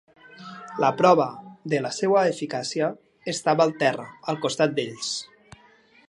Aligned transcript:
La 0.83 0.87
prova 1.01 1.27
de 1.73 1.81
la 1.85 1.91
seva 1.97 2.23
eficàcia 2.31 2.87
estava 3.35 3.67
al 3.69 3.75
terra 3.83 4.07
al 4.33 4.39
costat 4.47 4.77
d'ells. 4.79 5.13